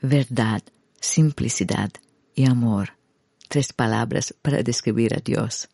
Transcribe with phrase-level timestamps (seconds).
[0.00, 0.62] verdad,
[1.00, 1.90] simplicidad
[2.34, 2.90] y amor.
[3.48, 5.68] Tres palabras para describir a Dios.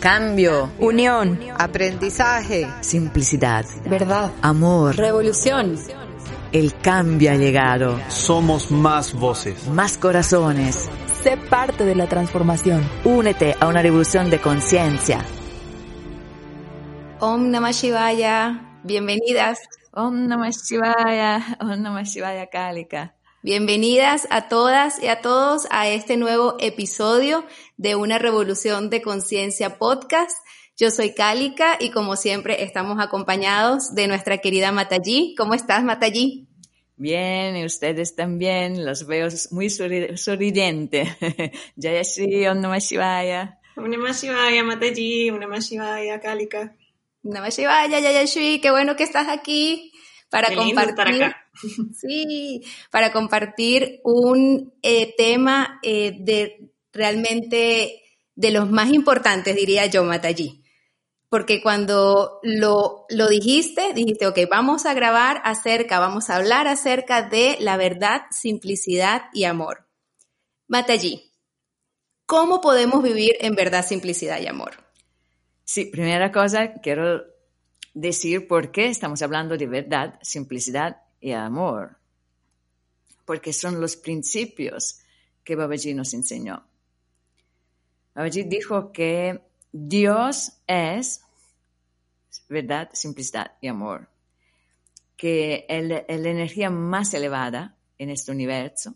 [0.00, 2.68] Cambio, Unión, Aprendizaje.
[2.80, 4.96] simplicidad, verdad, amor.
[4.96, 5.76] revolución.
[6.52, 7.98] El cambio ha llegado.
[8.08, 9.66] Somos más voces.
[9.68, 10.88] Más corazones.
[11.22, 12.88] Sé parte de la transformación.
[13.04, 15.24] Únete a una revolución de conciencia.
[17.18, 19.58] Om Namah Shivaya, bienvenidas,
[19.96, 23.14] Om Namah Shivaya, Om Namah Shivaya Kalika.
[23.42, 27.44] bienvenidas a todas y a todos a este nuevo episodio
[27.76, 30.36] de Una Revolución de Conciencia podcast.
[30.76, 35.34] Yo soy Kalika y como siempre estamos acompañados de nuestra querida Mataji.
[35.38, 36.48] ¿Cómo estás, Mataji?
[36.96, 41.04] Bien, y ustedes también, los veo muy sorri- sorridente.
[41.76, 43.58] Jayashri, Om Namah Shivaya.
[43.76, 46.74] Om Namah Shivaya, Mataji, Om Namah Shivaya, Kalika.
[47.24, 49.92] Namah Shivaya, Yayashui, qué bueno que estás aquí
[50.28, 51.22] para Qué lindo estar compartir.
[51.24, 51.40] acá.
[51.94, 58.02] Sí, para compartir un eh, tema eh, de realmente
[58.34, 60.62] de los más importantes, diría yo, Mataji.
[61.30, 67.22] Porque cuando lo, lo dijiste, dijiste, ok, vamos a grabar acerca, vamos a hablar acerca
[67.22, 69.88] de la verdad, simplicidad y amor.
[70.68, 71.32] Mataji,
[72.26, 74.83] ¿cómo podemos vivir en verdad, simplicidad y amor?
[75.64, 77.24] Sí, primera cosa, quiero
[77.94, 81.96] decir por qué estamos hablando de verdad, simplicidad y amor.
[83.24, 85.00] Porque son los principios
[85.42, 86.66] que Babaji nos enseñó.
[88.14, 89.40] Babaji dijo que
[89.72, 91.22] Dios es
[92.48, 94.08] verdad, simplicidad y amor.
[95.16, 95.88] Que es
[96.20, 98.94] la energía más elevada en este universo.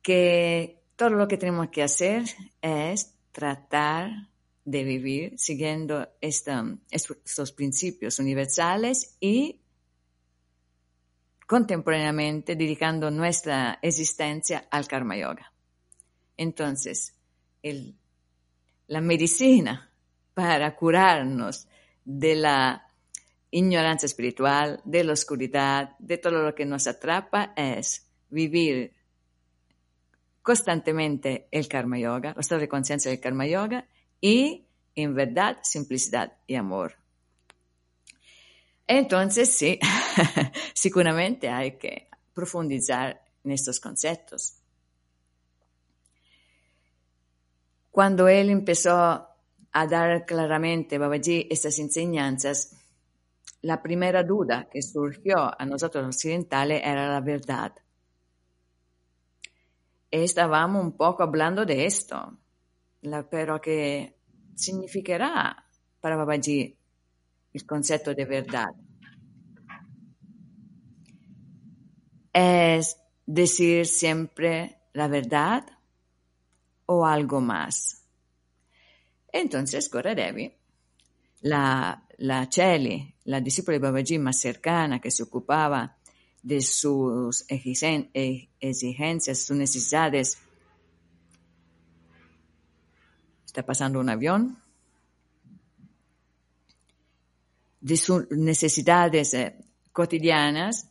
[0.00, 2.24] Que todo lo que tenemos que hacer
[2.62, 4.27] es tratar
[4.70, 9.62] de vivir siguiendo estos principios universales y
[11.46, 15.50] contemporáneamente dedicando nuestra existencia al karma yoga.
[16.36, 17.14] Entonces,
[17.62, 17.96] el-
[18.88, 19.90] la medicina
[20.34, 21.66] para curarnos
[22.04, 22.92] de la
[23.50, 28.92] ignorancia espiritual, de la oscuridad, de todo lo que nos atrapa es vivir
[30.42, 33.88] constantemente el karma yoga, el estado de conciencia del karma yoga
[34.20, 34.67] y
[35.02, 36.94] en verdad, simplicidad y amor.
[38.84, 39.78] Entonces, sí,
[40.74, 44.54] seguramente hay que profundizar en estos conceptos.
[47.92, 52.74] Cuando él empezó a dar claramente, Babaji, estas enseñanzas,
[53.62, 57.72] la primera duda que surgió a nosotros occidentales era la verdad.
[60.10, 62.36] Estábamos un poco hablando de esto,
[63.30, 64.17] pero ¿qué
[64.58, 65.64] significará
[66.00, 66.76] para Babaji
[67.52, 68.68] el concepto de verdad?
[72.32, 75.64] ¿Es decir siempre la verdad
[76.86, 78.02] o algo más?
[79.32, 80.52] Entonces, Goradevi,
[81.42, 85.96] la, la Cheli, la discípula de Babaji más cercana que se ocupaba
[86.42, 88.10] de sus exigen-
[88.60, 90.38] exigencias, sus necesidades.
[93.48, 94.58] Está pasando un avión.
[97.80, 99.56] De sus necesidades eh,
[99.90, 100.90] cotidianas,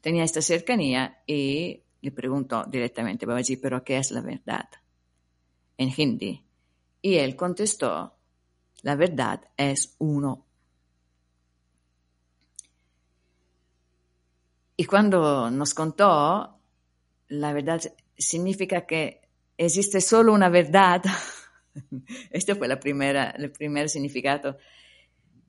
[0.00, 4.66] tenía esta cercanía y le preguntó directamente, Babaji, ¿pero qué es la verdad?
[5.76, 6.42] En hindi.
[7.02, 8.14] Y él contestó,
[8.80, 10.46] la verdad es uno.
[14.74, 16.60] Y cuando nos contó,
[17.28, 17.82] la verdad
[18.16, 19.25] significa que
[19.56, 21.02] existe solo una verdad.
[22.30, 24.56] Este fue el primer significado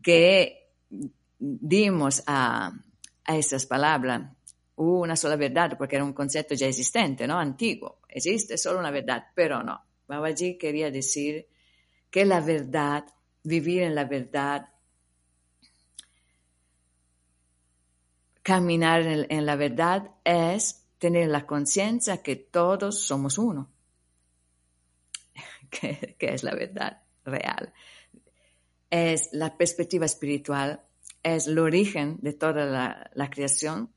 [0.02, 0.72] que
[1.40, 2.72] dimos a,
[3.24, 4.32] a estas palabras.
[4.76, 7.40] Una sola verdad, porque era un concepto ya existente, ¿no?
[7.40, 8.00] Antiguo.
[8.08, 9.82] Existe solo una verdad, pero no.
[10.08, 11.48] Babaji quería decir
[12.10, 13.06] que la verdad,
[13.44, 14.70] vivir en la verdad,
[18.44, 23.70] caminar en, en la verdad es tener la conciencia que todos somos uno,
[26.18, 27.74] que, es la verdad real.
[28.90, 30.82] Es la perspectiva espiritual,
[31.24, 33.92] es el origen de toda la, creación,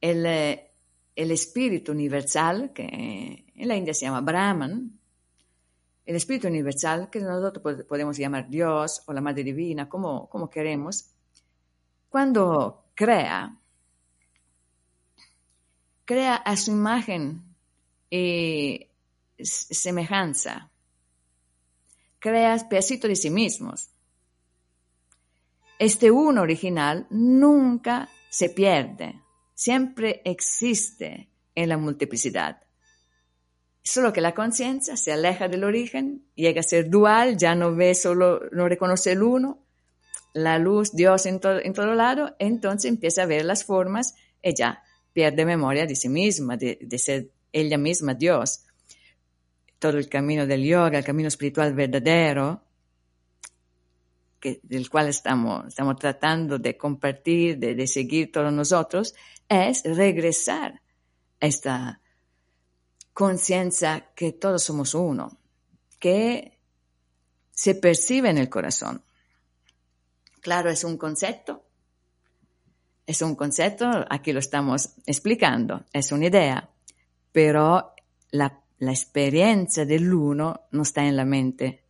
[0.00, 0.70] el, eh,
[1.16, 4.98] el espíritu universal, que en la India se llama Brahman,
[6.04, 10.50] el espíritu universal, que nosotros pod- podemos llamar Dios o la Madre Divina, como, como
[10.50, 11.10] queremos,
[12.10, 13.58] cuando crea,
[16.04, 17.42] crea a su imagen
[18.10, 18.86] y
[19.38, 20.70] semejanza,
[22.18, 23.90] crea pedacito de sí mismos.
[25.78, 29.20] Este uno original nunca se pierde,
[29.54, 32.62] siempre existe en la multiplicidad.
[33.82, 37.94] Solo que la conciencia se aleja del origen, llega a ser dual, ya no ve
[37.94, 39.66] solo, no reconoce el uno,
[40.32, 44.14] la luz, Dios en, en todo lado, entonces empieza a ver las formas
[44.52, 44.82] ya
[45.12, 48.66] pierde memoria de sí misma, de ser ella misma Dios.
[49.78, 52.62] Todo el camino del yoga, el camino espiritual verdadero,
[54.40, 59.14] que, del cual estamos, estamos tratando de compartir, de, de seguir todos nosotros,
[59.48, 60.80] es regresar
[61.40, 62.00] a esta
[63.12, 65.38] conciencia que todos somos uno,
[65.98, 66.58] que
[67.52, 69.02] se percibe en el corazón.
[70.40, 71.64] Claro, es un concepto,
[73.06, 76.70] es un concepto, aquí lo estamos explicando, es una idea,
[77.32, 77.94] pero
[78.30, 81.84] la, la experiencia del uno no está en la mente,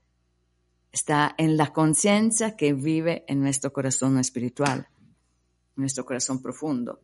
[0.93, 4.89] está en la conciencia que vive en nuestro corazón espiritual,
[5.77, 7.01] nuestro corazón profundo.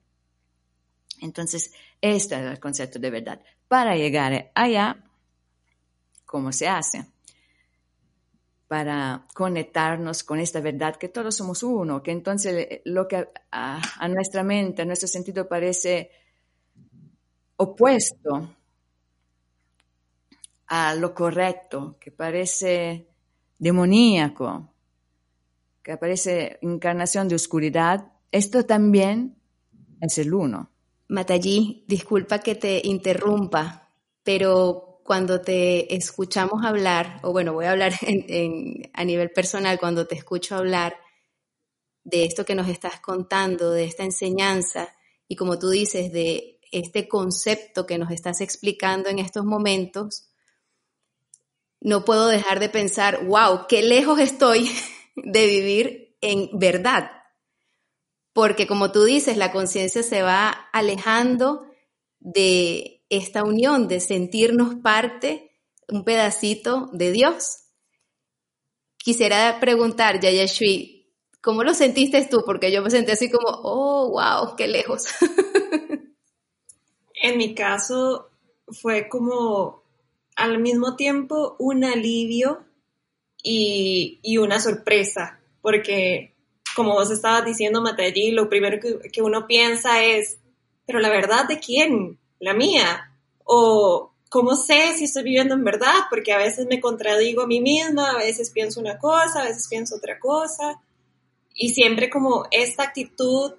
[1.20, 3.42] Entonces, este es el concepto de verdad.
[3.68, 5.04] Para llegar allá,
[6.24, 7.06] ¿cómo se hace?
[8.68, 14.08] Para conectarnos con esta verdad que todos somos uno, que entonces lo que a, a
[14.08, 16.10] nuestra mente, a nuestro sentido parece
[17.56, 18.56] opuesto
[20.70, 23.08] a lo correcto, que parece
[23.58, 24.72] demoníaco,
[25.82, 29.36] que aparece encarnación de oscuridad, esto también
[30.00, 30.70] es el uno.
[31.08, 33.90] Matallí, disculpa que te interrumpa,
[34.22, 40.06] pero cuando te escuchamos hablar, o bueno, voy a hablar en, a nivel personal, cuando
[40.06, 40.94] te escucho hablar
[42.04, 44.94] de esto que nos estás contando, de esta enseñanza,
[45.26, 50.29] y como tú dices, de este concepto que nos estás explicando en estos momentos,
[51.80, 54.70] no puedo dejar de pensar, wow, qué lejos estoy
[55.16, 57.10] de vivir en verdad.
[58.32, 61.66] Porque como tú dices, la conciencia se va alejando
[62.20, 67.64] de esta unión, de sentirnos parte, un pedacito de Dios.
[68.98, 72.42] Quisiera preguntar, Yayashui, ¿cómo lo sentiste tú?
[72.46, 75.04] Porque yo me sentí así como, oh, wow, qué lejos.
[77.22, 78.30] en mi caso
[78.68, 79.79] fue como
[80.40, 82.64] al mismo tiempo un alivio
[83.42, 86.34] y, y una sorpresa, porque
[86.74, 90.38] como vos estabas diciendo, Matallí, lo primero que, que, uno piensa es,
[90.86, 92.18] pero la verdad de quién?
[92.38, 93.12] La mía.
[93.44, 97.60] O cómo sé si estoy viviendo en verdad, porque a veces me contradigo a mí
[97.60, 100.80] misma, a veces pienso una cosa, a veces pienso otra cosa.
[101.54, 103.52] Y siempre como esta actitud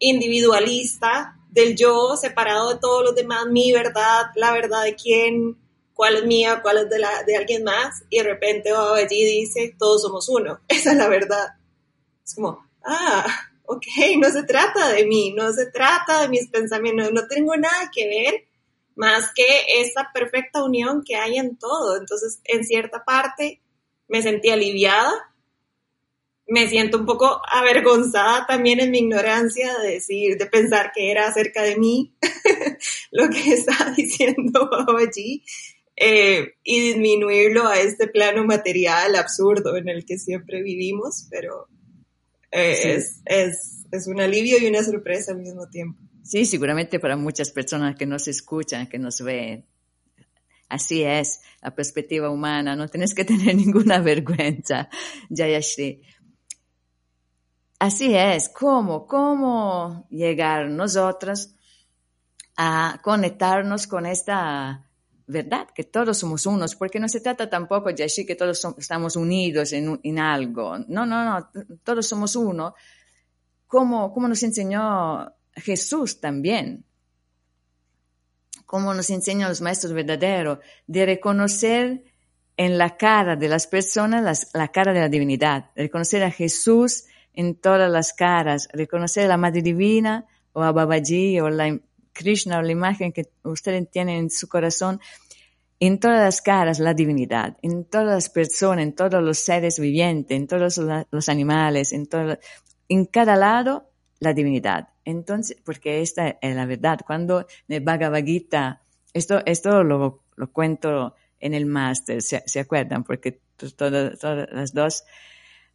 [0.00, 5.58] individualista del yo separado de todos los demás, mi verdad, la verdad de quién,
[5.94, 9.74] cuál es mía, cuál es de, la, de alguien más, y de repente allí dice,
[9.78, 11.54] todos somos uno, esa es la verdad.
[12.24, 13.26] Es como, ah,
[13.66, 13.86] ok,
[14.18, 18.06] no se trata de mí, no se trata de mis pensamientos, no tengo nada que
[18.08, 18.44] ver
[18.96, 19.44] más que
[19.80, 21.96] esa perfecta unión que hay en todo.
[21.96, 23.60] Entonces, en cierta parte,
[24.08, 25.12] me sentí aliviada,
[26.46, 31.26] me siento un poco avergonzada también en mi ignorancia de decir, de pensar que era
[31.26, 32.14] acerca de mí
[33.10, 34.68] lo que estaba diciendo
[34.98, 35.42] allí,
[35.96, 41.68] eh, y disminuirlo a este plano material absurdo en el que siempre vivimos, pero
[42.50, 42.88] eh, sí.
[42.88, 46.00] es, es, es un alivio y una sorpresa al mismo tiempo.
[46.24, 49.66] Sí, seguramente para muchas personas que nos escuchan, que nos ven,
[50.68, 54.88] así es la perspectiva humana, no tienes que tener ninguna vergüenza,
[55.30, 56.02] Jayashri.
[57.78, 59.06] Así es, ¿cómo?
[59.06, 61.54] ¿Cómo llegar nosotros
[62.56, 64.88] a conectarnos con esta
[65.26, 69.16] verdad, que todos somos unos, porque no se trata tampoco de decir que todos estamos
[69.16, 71.50] unidos en, en, algo, no, no, no,
[71.82, 72.74] todos somos uno,
[73.66, 76.84] como, como nos enseñó Jesús también,
[78.66, 82.04] como nos enseñan los maestros verdaderos, de reconocer
[82.56, 87.04] en la cara de las personas las, la cara de la divinidad, reconocer a Jesús
[87.32, 91.78] en todas las caras, reconocer a la Madre Divina o a Babaji o la
[92.14, 95.00] Krishna o la imagen que usted tiene en su corazón,
[95.80, 100.34] en todas las caras la divinidad, en todas las personas, en todos los seres vivientes,
[100.34, 100.80] en todos
[101.10, 102.38] los animales, en, todo,
[102.88, 103.90] en cada lado
[104.20, 104.88] la divinidad.
[105.04, 107.00] Entonces, porque esta es la verdad.
[107.06, 112.60] Cuando en el Bhagavad Gita, esto, esto lo, lo cuento en el máster, ¿se, ¿se,
[112.60, 113.04] acuerdan?
[113.04, 113.40] Porque
[113.76, 115.04] todas, todas las dos,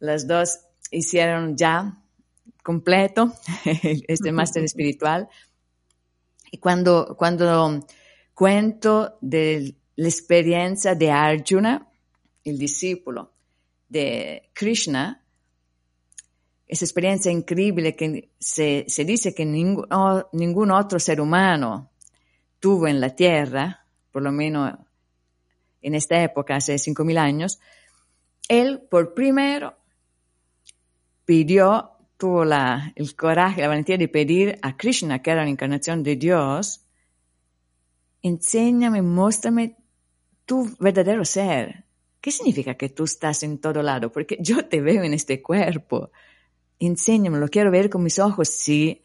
[0.00, 0.58] las dos
[0.90, 1.96] hicieron ya
[2.62, 3.32] completo
[3.64, 5.28] este máster espiritual.
[6.50, 7.86] Y cuando, cuando
[8.34, 11.86] cuento de la experiencia de Arjuna,
[12.44, 13.32] el discípulo
[13.88, 15.22] de Krishna,
[16.66, 21.90] esa experiencia increíble que se, se dice que ningún, otro ser humano
[22.60, 24.74] tuvo en la Tierra, por lo menos
[25.82, 27.58] en esta época, hace 5.000 años,
[28.48, 29.76] él por primero
[31.24, 31.90] pidió,
[32.20, 36.16] tuvo la, el coraje, la valentía de pedir a Krishna, que era la encarnación de
[36.16, 36.84] Dios,
[38.20, 39.78] enséñame, muéstrame
[40.44, 41.86] tu verdadero ser.
[42.20, 44.12] ¿Qué significa que tú estás en todo lado?
[44.12, 46.10] Porque yo te veo en este cuerpo.
[46.78, 49.02] Enséñame, lo quiero ver con mis ojos si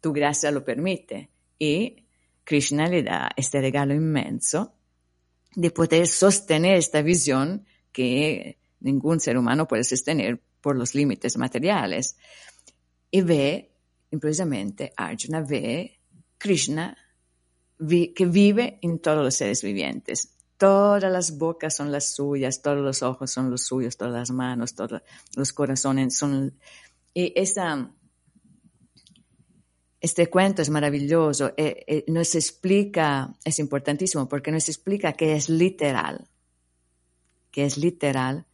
[0.00, 1.28] tu gracia lo permite.
[1.58, 2.06] Y
[2.44, 4.72] Krishna le da este regalo inmenso
[5.54, 12.16] de poder sostener esta visión que ningún ser humano puede sostener por los límites materiales.
[13.14, 13.70] Y ve,
[14.10, 16.00] improvvisamente, Arjuna ve
[16.36, 16.96] Krishna
[17.78, 20.34] que vive en todos los seres vivientes.
[20.56, 24.74] Todas las bocas son las suyas, todos los ojos son los suyos, todas las manos,
[24.74, 25.00] todos
[25.36, 26.58] los corazones son...
[27.14, 27.88] Y esa,
[30.00, 35.48] este cuento es maravilloso, eh, eh, nos explica, es importantísimo porque nos explica que es
[35.48, 36.26] literal,
[37.52, 38.48] que es literal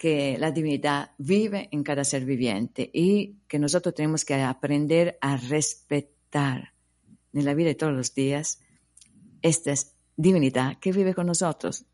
[0.00, 5.36] que la divinidad vive en cada ser viviente y que nosotros tenemos que aprender a
[5.36, 6.72] respetar
[7.34, 8.60] en la vida de todos los días
[9.42, 9.74] esta
[10.16, 11.84] divinidad que vive con nosotros.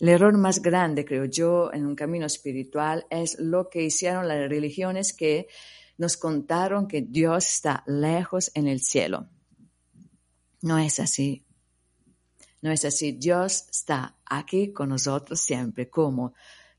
[0.00, 4.48] El error más grande, creo yo, en un camino espiritual es lo que hicieron las
[4.48, 5.46] religiones que
[5.98, 9.28] nos contaron que Dios está lejos en el cielo.
[10.62, 11.44] No es así.
[12.60, 13.12] No es así.
[13.12, 16.34] Dios está aquí con nosotros siempre, como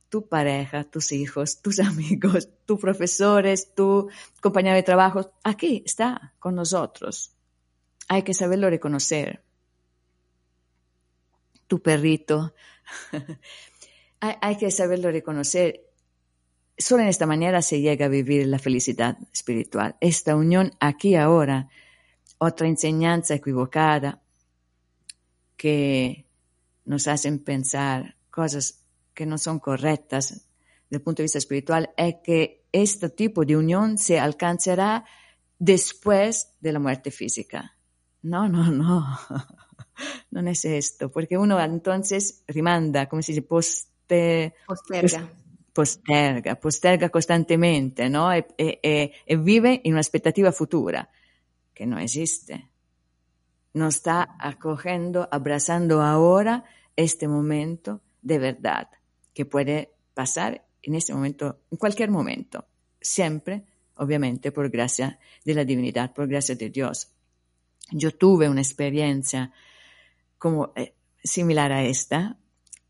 [0.10, 4.10] tu pareja, tus hijos, tus amigos, tus profesores, tu
[4.42, 7.34] compañero de trabajo, aquí está con nosotros.
[8.08, 9.44] Hay que saberlo reconocer.
[11.68, 12.54] Tu perrito,
[14.22, 15.84] hay, que saberlo reconocer.
[16.78, 19.98] Solo en esta manera se llega a vivir la felicidad espiritual.
[20.00, 21.68] Esta unión aquí ahora,
[22.38, 24.22] otra enseñanza equivocada
[25.58, 26.26] que
[26.86, 28.87] nos hacen pensar cosas
[29.18, 33.58] que no son correctas desde el punto de vista espiritual es que este tipo de
[33.58, 35.06] unión se alcanzará
[35.58, 37.76] después de la muerte física.
[38.22, 39.04] No, no, no.
[40.30, 45.28] No es esto, porque uno entonces rimanda, como si se poste, posterga.
[45.74, 48.32] Posterga, posterga costantemente, ¿no?
[48.32, 51.10] E, e, e, e vive en una expectativa futura
[51.74, 52.70] que no existe.
[53.74, 56.64] No está acogiendo, abrazando ahora
[56.96, 58.88] este momento de verdad
[59.38, 62.66] que puede pasar en este momento, en cualquier momento,
[63.00, 67.14] siempre, obviamente, por gracia de la divinidad, por gracia de Dios.
[67.92, 69.52] Yo tuve una experiencia
[70.40, 72.40] como eh, similar a esta,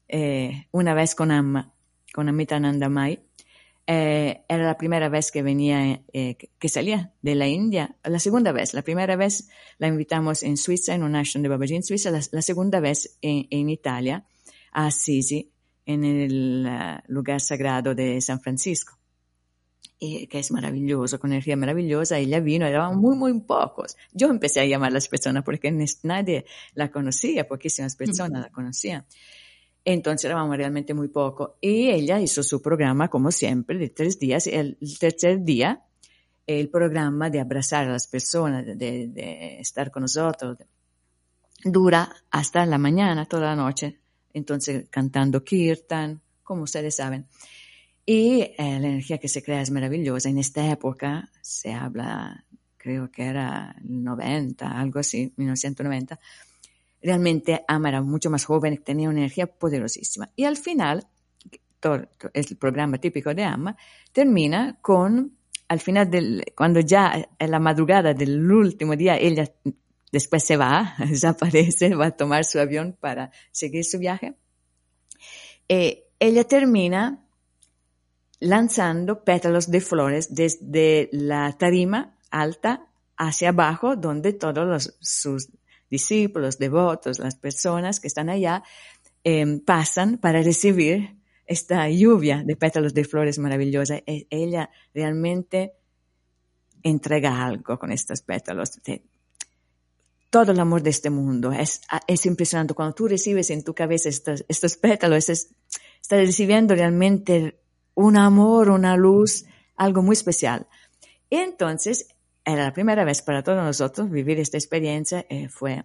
[0.07, 1.73] eh, una vez con Amma,
[2.13, 3.19] con Amita Nandamai.
[3.85, 7.97] Eh, era la primera vez que venía, que salía de la India.
[8.05, 9.49] La segunda vez, la primera vez
[9.79, 13.47] la invitamos en Suiza, en un ashram de Babaji en Suiza, la, segunda vez en,
[13.49, 14.25] en Italia,
[14.71, 15.51] a Assisi,
[15.87, 18.99] en el eh, lugar sagrado de San Francisco,
[19.97, 22.19] y que es maravilloso, con energía maravillosa.
[22.19, 23.95] Ella vino, eran muy, muy pocos.
[24.11, 25.71] Yo empecé a llamar a las personas porque
[26.03, 29.05] nadie la conocía, poquísimas personas la conocían.
[29.85, 31.51] Entonces éramos realmente muy pocos.
[31.61, 34.45] Y ella hizo su programa, como siempre, de tres días.
[34.45, 35.85] El, tercer día,
[36.45, 38.75] el programa de abrazar a las personas, de,
[39.07, 40.57] de estar con nosotros,
[41.63, 44.01] dura hasta la mañana, toda la noche,
[44.33, 47.27] entonces cantando kirtan, como ustedes saben.
[48.05, 50.29] Y eh, la energía que se crea es maravillosa.
[50.29, 52.45] En esta época se habla,
[52.77, 56.17] creo que era el 90, algo así, 1990.
[57.01, 60.29] Realmente Ama era mucho más joven, tenía una energía poderosísima.
[60.37, 61.05] Y al final,
[61.81, 63.75] todo, el programa típico de Ama
[64.13, 65.33] termina con,
[65.67, 69.51] al final del, cuando ya en la madrugada del último día ella
[70.11, 74.35] Después se va, desaparece, va a tomar su avión para seguir su viaje.
[75.67, 77.23] Eh, ella termina
[78.39, 82.87] lanzando pétalos de flores desde la tarima alta
[83.17, 85.49] hacia abajo, donde todos sus
[85.89, 88.63] discípulos, devotos, las personas que están allá,
[89.23, 93.97] em, pasan para recibir esta lluvia de pétalos de flores maravillosa.
[94.05, 95.73] E, ella realmente
[96.83, 98.71] entrega algo con estos pétalos
[100.29, 101.51] todo el amor de este mundo.
[101.51, 102.73] Es, es impresionante.
[102.73, 105.55] Cuando tú recibes en tu cabeza estos, estos pétalos, estás
[106.09, 107.59] recibiendo realmente
[107.95, 110.67] un amor, una luz, algo muy especial.
[111.29, 112.07] Entonces,
[112.45, 115.25] era la primera vez para todos nosotros vivir esta experiencia.
[115.29, 115.83] Eh, fue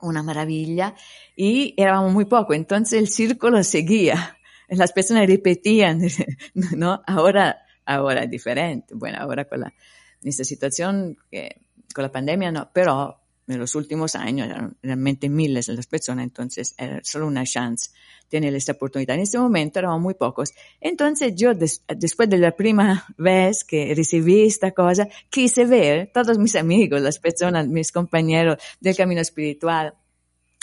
[0.00, 0.94] una maravilla
[1.36, 2.54] y éramos muy poco.
[2.54, 4.38] Entonces el círculo seguía.
[4.68, 6.00] Las personas repetían,
[6.54, 7.02] ¿no?
[7.06, 8.94] Ahora ahora es diferente.
[8.94, 9.74] Bueno, ahora con la,
[10.22, 15.66] esta situación que con la pandemia no, pero en los últimos años eran realmente miles
[15.66, 17.90] de las personas, entonces era solo una chance
[18.28, 19.16] tener esta oportunidad.
[19.16, 20.52] En este momento eran muy pocos.
[20.80, 26.56] Entonces yo, después de la primera vez que recibí esta cosa, quise ver todos mis
[26.56, 29.94] amigos, las personas, mis compañeros del camino espiritual,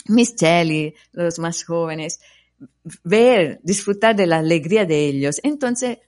[0.08, 2.20] mis cheli, los más jóvenes,
[3.04, 5.40] ver, disfrutar de la alegría de ellos.
[5.42, 5.98] Entonces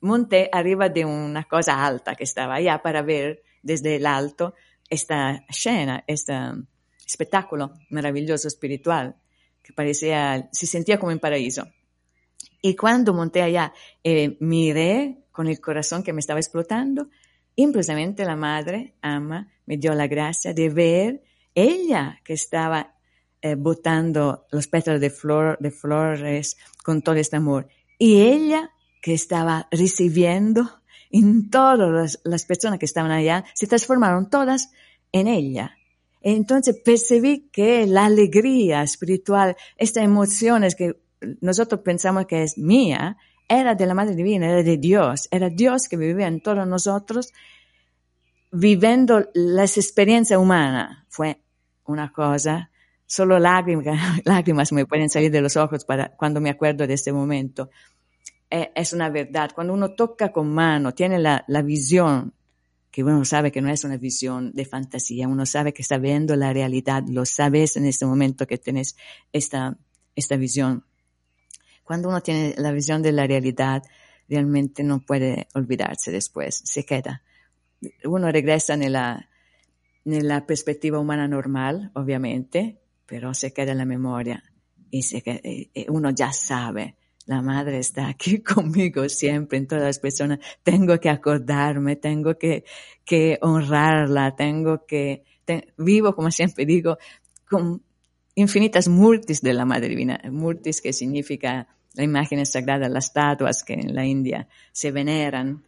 [0.00, 4.54] monté arriba de una cosa alta que estaba allá para ver desde el alto
[4.92, 6.34] esta escena, este
[7.06, 9.16] espectáculo maravilloso espiritual
[9.62, 11.66] que parecía, se sentía como en paraíso.
[12.60, 13.72] Y cuando monté allá,
[14.04, 17.08] eh, miré con el corazón que me estaba explotando,
[17.56, 21.22] impulsamente la madre, ama, me dio la gracia de ver
[21.54, 22.94] ella que estaba
[23.40, 25.10] eh, botando los pétalos de,
[25.58, 27.66] de flores con todo este amor.
[27.98, 28.70] Y ella
[29.00, 30.81] que estaba recibiendo
[31.12, 34.72] en todas las, personas que estaban allá, se transformaron todas
[35.12, 35.76] en ella.
[36.22, 40.96] Entonces percibí que la alegría espiritual, estas emociones que
[41.40, 45.88] nosotros pensamos que es mía, era de la Madre Divina, era de Dios, era Dios
[45.88, 47.32] que vivía en todos nosotros,
[48.50, 51.04] viviendo las experiencias humanas.
[51.08, 51.42] Fue
[51.84, 52.70] una cosa,
[53.04, 53.84] solo lágrimas,
[54.24, 57.68] lágrimas me pueden salir de los ojos para, cuando me acuerdo de este momento
[58.52, 59.50] es una verdad.
[59.54, 62.34] Cuando uno toca con mano, tiene la, visión,
[62.90, 66.36] que uno sabe que no es una visión de fantasía, uno sabe que está viendo
[66.36, 68.96] la realidad, lo sabes en este momento que tienes
[69.32, 69.78] esta,
[70.14, 70.84] esta visión.
[71.82, 73.82] Cuando uno tiene la visión de la realidad,
[74.28, 77.22] realmente no puede olvidarse después, se queda.
[78.04, 79.30] Uno regresa en la,
[80.04, 84.44] en la perspectiva humana normal, obviamente, pero se queda en la memoria
[84.90, 90.38] y se uno ya sabe la madre está aquí conmigo siempre, en todas las personas.
[90.62, 92.64] Tengo que acordarme, tengo que,
[93.04, 95.24] que honrarla, tengo que,
[95.76, 96.98] vivo, como siempre digo,
[97.48, 97.82] con
[98.34, 100.20] infinitas multis de la Madre Divina.
[100.30, 105.64] Multis que significa la imagen sagrada, las estatuas que en la India se veneran,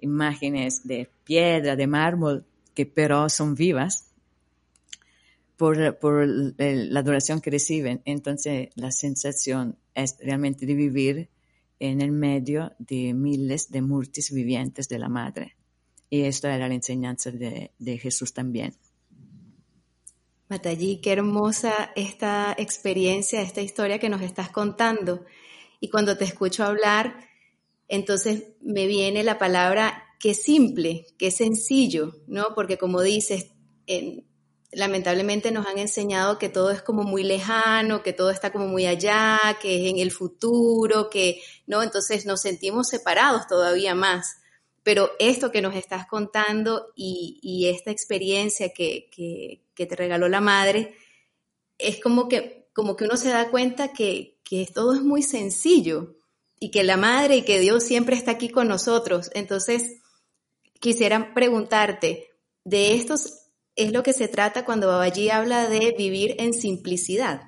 [0.00, 4.08] imágenes de piedra, de mármol, que pero son vivas
[5.56, 8.02] por, por la adoración que reciben.
[8.04, 11.28] Entonces, la sensación es realmente de vivir
[11.78, 15.56] en el medio de miles de multis vivientes de la Madre.
[16.08, 18.74] Y esto era la enseñanza de, de Jesús también.
[20.48, 25.24] Matallí, qué hermosa esta experiencia, esta historia que nos estás contando.
[25.80, 27.28] Y cuando te escucho hablar,
[27.88, 32.54] entonces me viene la palabra que simple, que sencillo, ¿no?
[32.54, 33.50] Porque como dices,
[33.86, 34.24] en,
[34.72, 38.86] lamentablemente nos han enseñado que todo es como muy lejano, que todo está como muy
[38.86, 44.38] allá, que es en el futuro, que no, entonces nos sentimos separados todavía más.
[44.82, 50.96] Pero esto que nos estás contando y, esta experiencia que, te regaló la madre,
[51.78, 56.16] es como que, como que uno se da cuenta que, que todo es muy sencillo
[56.58, 59.30] y que la madre y que Dios siempre está aquí con nosotros.
[59.34, 60.00] Entonces,
[60.80, 62.30] quisiera preguntarte,
[62.64, 63.41] de estos
[63.76, 67.42] es lo que se trata cuando Babaji habla de vivir en simplicidad.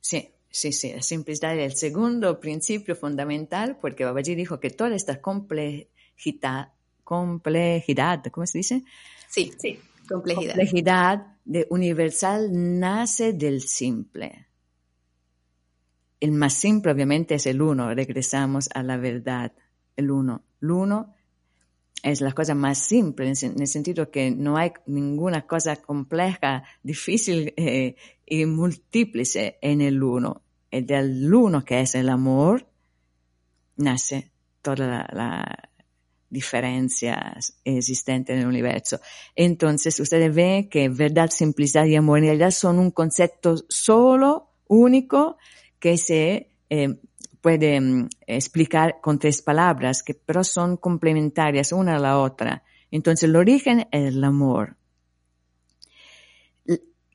[0.00, 4.94] Sí, sí, sí, la simplicidad es el segundo principio fundamental porque Babaji dijo que toda
[4.94, 6.72] esta complejidad,
[7.04, 8.84] complejidad, ¿cómo se dice?
[9.28, 10.54] Sí, sí, complejidad.
[10.54, 14.46] Complejidad de universal nace del simple.
[16.20, 19.52] El más simple obviamente es el uno, regresamos a la verdad,
[19.96, 20.44] el uno.
[20.60, 21.14] El uno
[22.02, 27.54] es la cosa más simple, en el sentido que no hay ninguna cosa compleja, difícil
[27.56, 27.94] eh,
[28.26, 29.24] y múltiple
[29.60, 30.42] en el uno.
[30.70, 32.66] El del uno, que es el amor,
[33.76, 35.70] nace toda la, la
[36.28, 39.00] diferencia existente en el universo.
[39.36, 45.36] Entonces, ustedes ven que verdad, simplicidad y amor en realidad son un concepto solo, único,
[45.78, 46.96] que se eh,
[47.42, 52.62] puede mm, explicar con tres palabras, que pero son complementarias una a la otra.
[52.90, 54.76] Entonces, el origen es el amor,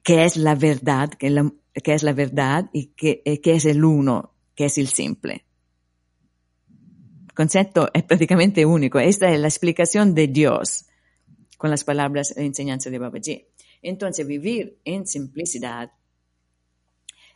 [0.03, 1.27] que es la verdad, que,
[1.83, 5.45] es la verdad y que, eh, que es el uno, que es el simple.
[7.27, 8.99] El concepto es prácticamente único.
[8.99, 10.85] Esta es la explicación de Dios
[11.57, 13.47] con las palabras de enseñanza de Babaji.
[13.81, 15.91] Entonces, vivir en simplicidad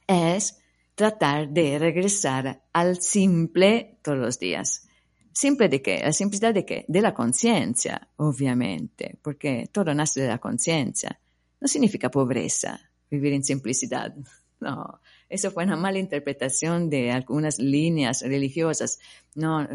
[0.08, 0.61] es
[1.02, 4.88] tratar de regresar al simple todos los días.
[5.34, 6.00] ¿Simple de qué?
[6.04, 6.86] La simplicidad de qué?
[6.88, 11.20] De la conciencia, obviamente, porque todo nace de la conciencia.
[11.60, 14.14] No significa pobreza, vivir en simplicidad.
[14.64, 19.00] No, eso fue una mala interpretación de algunas líneas religiosas.
[19.34, 19.68] No,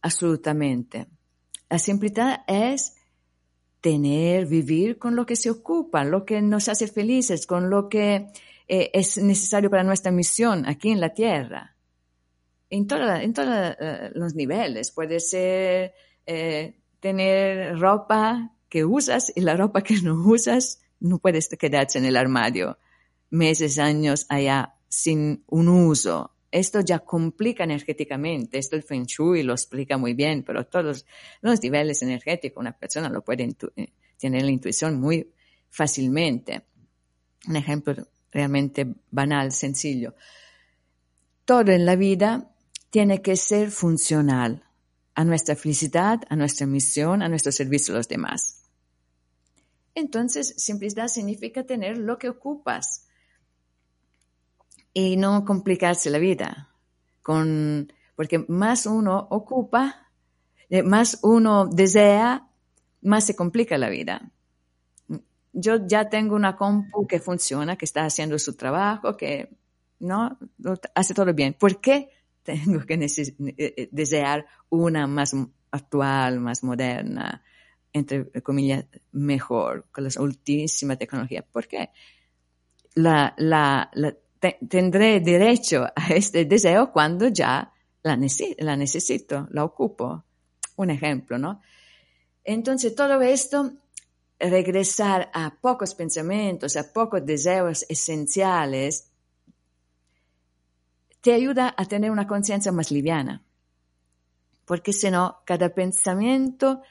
[0.00, 1.08] absolutamente.
[1.68, 2.94] La simplicidad es
[3.80, 8.28] tener, vivir con lo que se ocupa, lo que nos hace felices, con lo que
[8.68, 11.74] eh, es necesario para nuestra misión aquí en la Tierra.
[12.68, 13.08] En, todos
[13.80, 14.90] eh, los niveles.
[14.90, 15.94] Puede ser
[16.26, 22.04] eh, tener ropa que usas y la ropa que no usas no puedes quedarse en
[22.04, 22.78] el armario
[23.30, 26.34] meses, años allá sin un uso.
[26.50, 28.58] Esto ya complica energéticamente.
[28.58, 31.06] Esto el Feng Shui lo explica muy bien, pero todos
[31.40, 33.48] los niveles energéticos una persona lo puede
[34.18, 35.30] tener la intuición muy
[35.70, 36.62] fácilmente.
[37.46, 37.94] Un ejemplo
[38.32, 40.14] realmente banal, sencillo.
[41.44, 42.50] Todo en la vida
[42.90, 44.64] tiene que ser funcional
[45.14, 48.62] a nuestra felicidad, a nuestra misión, a nuestro servicio a los demás.
[49.94, 53.08] Entonces, simplicidad significa tener lo que ocupas
[54.92, 56.68] y no complicarse la vida,
[57.22, 60.08] porque más uno ocupa,
[60.70, 62.48] eh, más uno desea,
[63.02, 64.30] más se complica la vida.
[65.52, 69.48] Yo ya tengo una compu que funciona, que está haciendo su trabajo, que
[70.00, 70.38] no
[70.94, 71.54] hace todo bien.
[71.54, 72.10] ¿Por qué
[72.42, 75.34] tengo que eh, eh, desear una más
[75.70, 77.42] actual, más moderna,
[77.92, 81.42] entre comillas, mejor, con la última tecnología?
[81.42, 81.90] ¿Por qué?
[82.94, 84.14] La, la, la
[84.68, 88.18] tendré derecho a este deseo cuando ya la,
[88.58, 90.24] la necesito, la ocupo.
[90.76, 91.60] Un ejemplo, ¿no?
[92.44, 93.72] Entonces, todo esto,
[94.40, 99.10] regresar a pocos pensamientos, a pocos deseos esenciales,
[101.20, 103.42] te ayuda a tener una conciencia más liviana.
[104.64, 106.82] Porque si no, cada pensamiento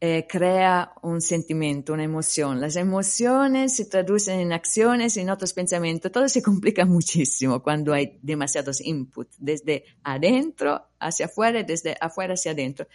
[0.00, 2.60] eh, crea un sentimiento, una emoción.
[2.60, 6.12] Las emociones se traducen en acciones, en otros pensamientos.
[6.12, 12.34] Todo se complica muchísimo cuando hay demasiados inputs, desde adentro hacia afuera y desde afuera
[12.34, 12.86] hacia adentro.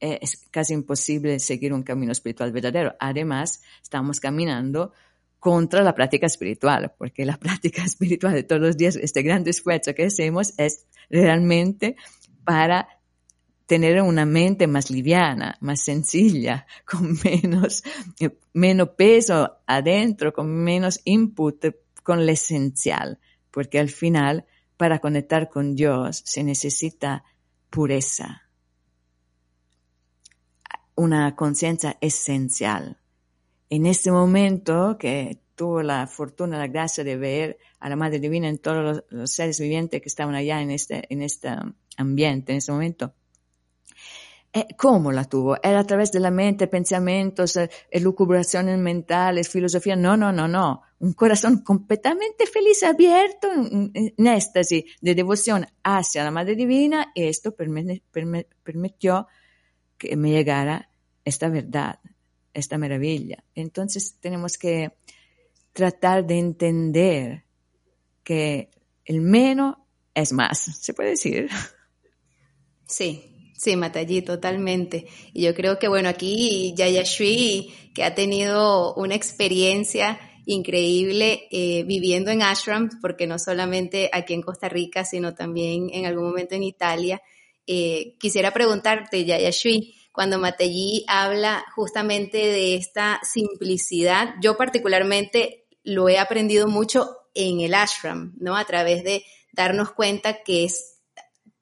[0.00, 2.94] Eh, es casi imposible seguir un camino espiritual verdadero.
[2.98, 4.92] Además, estamos caminando
[5.38, 9.94] contra la práctica espiritual, porque la práctica espiritual de todos los días, este gran esfuerzo
[9.94, 11.96] que hacemos es realmente
[12.44, 12.88] para
[13.66, 17.84] tener una mente más liviana, más sencilla, con menos,
[18.52, 21.66] menos peso adentro, con menos input,
[22.02, 23.18] con lo esencial,
[23.50, 24.44] porque al final
[24.76, 27.22] para conectar con Dios se necesita
[27.68, 28.49] pureza,
[31.00, 32.98] una conciencia esencial.
[33.70, 38.48] En este momento que tuvo la fortuna, la gracia de ver a la Madre Divina
[38.48, 41.48] en todos los, seres vivientes que estaban allá en este, en este
[41.96, 43.14] ambiente, en este momento,
[44.52, 45.56] eh, ¿Cómo la tuvo?
[45.62, 49.94] ¿Era a través de la mente, pensamientos, eh, elucubraciones mentales, filosofía?
[49.94, 50.82] No, no, no, no.
[50.98, 57.12] Un corazón completamente feliz, abierto, en, éxtasis de devoción hacia la Madre Divina.
[57.14, 59.28] Y esto permitió
[59.96, 60.89] que me llegara
[61.24, 61.98] esta verdad,
[62.54, 63.44] esta maravilla.
[63.54, 64.92] Entonces tenemos que
[65.72, 67.44] tratar de entender
[68.24, 68.70] que
[69.04, 69.76] el menos
[70.14, 71.48] es más, se puede decir.
[72.86, 73.30] Sí,
[73.60, 75.06] Sí, Matallí, totalmente.
[75.34, 82.30] Y yo creo que, bueno, aquí Yayashui, que ha tenido una experiencia increíble eh, viviendo
[82.30, 86.62] en ashram, porque no solamente aquí en Costa Rica, sino también en algún momento en
[86.62, 87.20] Italia.
[87.66, 96.18] Eh, quisiera preguntarte, Yayashui, cuando Matallí habla justamente de esta simplicidad, yo particularmente lo he
[96.18, 98.56] aprendido mucho en el ashram, ¿no?
[98.56, 100.98] A través de darnos cuenta que es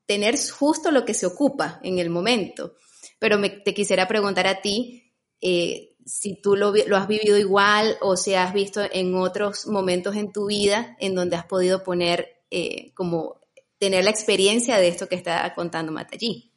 [0.07, 2.75] tener justo lo que se ocupa en el momento.
[3.19, 7.99] Pero me, te quisiera preguntar a ti eh, si tú lo, lo, has vivido igual
[8.01, 12.43] o si has visto en otros momentos en tu vida en donde has podido poner
[12.51, 13.39] eh, como
[13.79, 16.48] tener la experiencia de esto que está contando Matallí.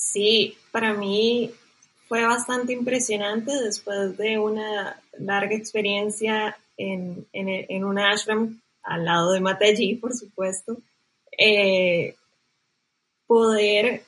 [0.00, 1.52] Sí, para mí
[2.08, 9.32] fue bastante impresionante después de una larga experiencia en, en, en un ashram al lado
[9.32, 10.78] de Mataji, por supuesto.
[11.38, 12.16] Eh,
[13.26, 14.02] poder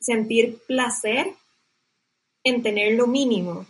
[0.00, 1.32] sentir placer
[2.44, 3.64] en tener lo mínimo,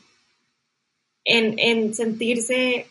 [1.25, 2.87] en, sentirse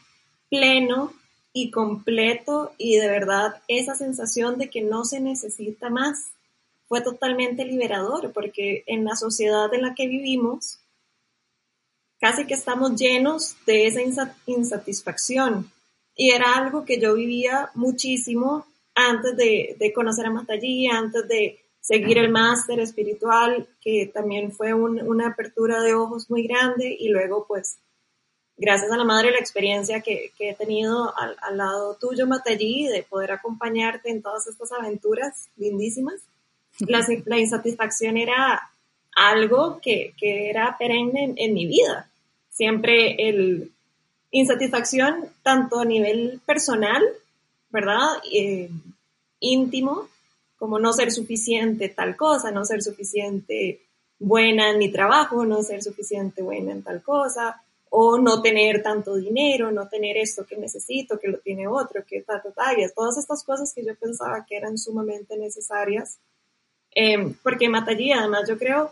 [0.50, 1.14] pleno
[1.52, 6.28] y completo y de verdad esa sensación de que no se necesita más
[6.88, 10.80] fue totalmente liberador porque en la sociedad en la que vivimos
[12.20, 14.02] casi que estamos llenos de esa
[14.46, 15.72] insatisfacción.
[16.16, 22.18] Y era algo que yo vivía muchísimo antes de, conocer a Matallí, antes de seguir
[22.18, 26.96] el máster espiritual, que también fue una apertura de ojos muy grande.
[27.00, 27.78] Y luego pues
[28.58, 33.32] gracias a la madre la experiencia que, he tenido al, lado tuyo, Matallí, de poder
[33.32, 36.22] acompañarte en todas estas aventuras lindísimas,
[36.80, 38.70] la, insatisfacción era
[39.16, 42.10] algo que, era perenne en, mi vida.
[42.50, 43.72] Siempre el
[44.32, 47.04] insatisfacción tanto a nivel personal,
[47.70, 48.08] ¿verdad?
[48.32, 48.70] Eh,
[49.40, 50.10] íntimo,
[50.58, 53.82] como no ser suficiente tal cosa, no ser suficiente
[54.20, 59.16] buena en mi trabajo, no ser suficiente buena en tal cosa, o no tener tanto
[59.16, 63.18] dinero, no tener esto que necesito, que lo tiene otro, que ta, ta, ta, todas
[63.18, 66.18] estas cosas que yo pensaba que eran sumamente necesarias.
[66.96, 68.92] Eh, porque Matallí, además, yo creo,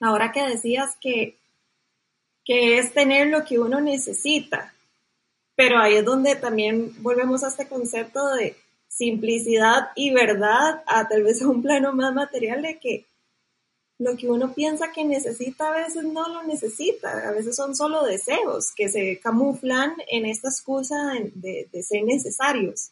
[0.00, 1.36] ahora que decías que,
[2.44, 4.72] que es tener lo que uno necesita,
[5.54, 8.56] pero ahí es donde también volvemos a este concepto de
[8.88, 13.06] simplicidad y verdad, a tal vez a un plano más material de que
[13.98, 18.04] lo que uno piensa que necesita a veces no lo necesita, a veces son solo
[18.04, 22.90] deseos que se camuflan en esta excusa de, ser necesarios.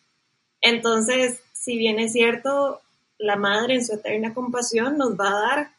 [0.60, 2.80] Entonces, si bien es cierto,
[3.18, 5.70] la madre en su eterna compasión nos va a dar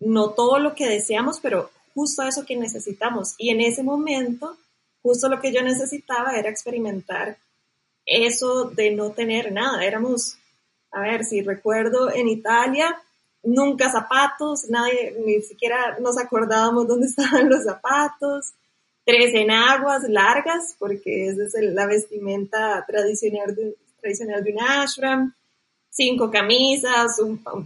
[0.00, 3.34] no todo lo que deseamos, pero justo eso que necesitamos.
[3.38, 4.56] Y en ese momento,
[5.02, 7.38] justo lo que yo necesitaba era experimentar
[8.04, 9.84] eso de no tener nada.
[9.84, 10.38] Éramos,
[10.90, 13.00] a ver, si recuerdo, en Italia,
[13.42, 18.52] nunca zapatos, nadie, ni siquiera nos acordábamos dónde estaban los zapatos,
[19.04, 25.34] tres enaguas largas, porque esa es la vestimenta tradicional de, tradicional de un ashram,
[25.96, 27.16] cinco camisas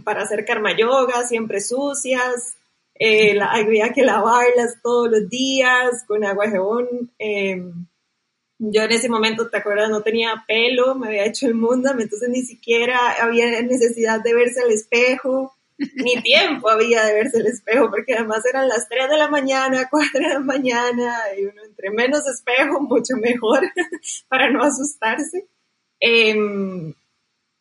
[0.03, 2.55] para hacer karma yoga, siempre sucias,
[2.95, 7.11] eh, había que lavarlas todos los días con agua de jabón.
[7.19, 7.87] Em,
[8.59, 9.89] yo en ese momento, ¿te acuerdas?
[9.89, 14.61] No tenía pelo, me había hecho el mundo, entonces ni siquiera había necesidad de verse
[14.61, 15.53] al espejo
[15.95, 19.87] ni tiempo había de verse el espejo, porque además eran las 3 de la mañana,
[19.91, 23.61] 4 de la mañana, y uno entre menos espejo, mucho mejor,
[24.27, 25.47] para no asustarse.
[25.99, 26.93] Em,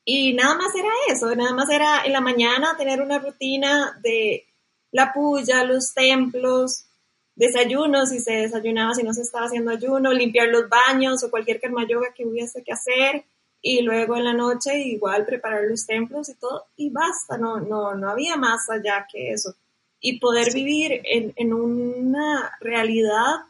[0.05, 4.45] y nada más era eso, nada más era en la mañana tener una rutina de
[4.93, 6.87] la puya, los templos,
[7.35, 11.61] desayunos, si se desayunaba, si no se estaba haciendo ayuno, limpiar los baños o cualquier
[11.61, 13.25] karma yoga que hubiese que hacer,
[13.63, 17.95] y luego en la noche igual preparar los templos y todo, y basta, no, no,
[17.95, 19.55] no había más allá que eso.
[20.01, 23.41] Y poder vivir en, en, una realidad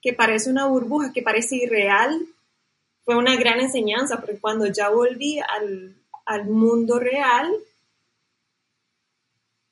[0.00, 2.26] que parece una burbuja, que parece irreal,
[3.04, 7.50] fue una gran enseñanza, porque cuando ya volví al, al mundo real,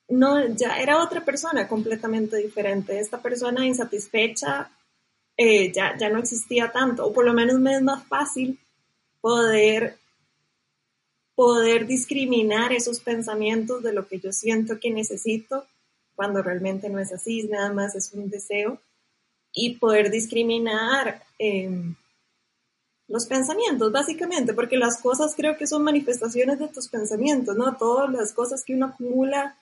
[0.09, 2.99] no, ya era otra persona completamente diferente.
[2.99, 4.71] Esta persona insatisfecha
[5.37, 8.59] eh, ya, ya no existía tanto, o por lo menos me es más fácil
[9.21, 9.97] poder,
[11.35, 15.65] poder discriminar esos pensamientos de lo que yo siento que necesito
[16.15, 18.81] cuando realmente no es así, nada más es un deseo,
[19.53, 21.95] y poder discriminar em,
[23.09, 27.75] los pensamientos, básicamente, porque las cosas creo que son manifestaciones de tus pensamientos, ¿no?
[27.75, 29.57] Todas las cosas que uno acumula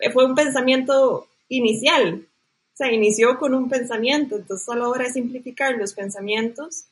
[0.00, 2.26] eh, fue un pensamiento inicial,
[2.74, 6.84] o sea, inició con un pensamiento, entonces solo ahora es simplificar los pensamientos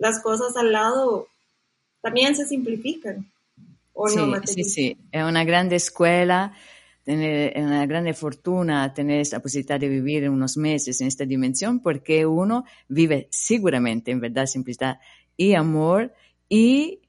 [0.00, 1.28] las cosas al lado
[2.00, 3.30] también se simplifican.
[3.92, 6.56] ¿O sí, no, sí, sí, es una grande escuela,
[7.10, 12.24] tener, una grande fortuna tener esta posibilidad de vivir unos meses en esta dimensión porque
[12.24, 15.00] uno vive seguramente en verdad, simplicidad
[15.36, 16.14] y amor
[16.48, 17.00] y